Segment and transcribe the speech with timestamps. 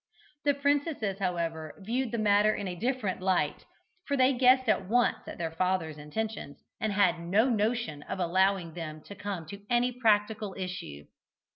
[0.45, 3.65] The princesses, however, viewed the matter in a different light,
[4.07, 8.73] for they guessed at once at their father's intentions, and had no notion of allowing
[8.73, 11.05] them to come to any practical issue.